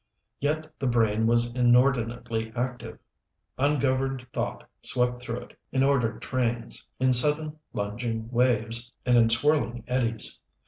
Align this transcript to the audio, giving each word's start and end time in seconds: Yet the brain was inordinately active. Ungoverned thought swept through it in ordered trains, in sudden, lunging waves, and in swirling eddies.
Yet 0.39 0.67
the 0.79 0.87
brain 0.87 1.27
was 1.27 1.53
inordinately 1.53 2.51
active. 2.55 2.97
Ungoverned 3.59 4.25
thought 4.33 4.67
swept 4.81 5.21
through 5.21 5.41
it 5.41 5.59
in 5.71 5.83
ordered 5.83 6.23
trains, 6.23 6.87
in 6.99 7.13
sudden, 7.13 7.59
lunging 7.71 8.27
waves, 8.31 8.91
and 9.05 9.15
in 9.15 9.29
swirling 9.29 9.83
eddies. 9.85 10.39